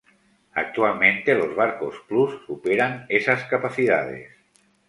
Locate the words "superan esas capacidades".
2.47-4.31